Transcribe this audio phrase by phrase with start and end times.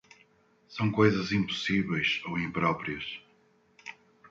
[0.67, 3.05] São coisas impossíveis ou impróprias.